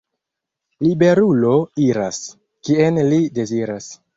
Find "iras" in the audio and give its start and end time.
1.89-2.19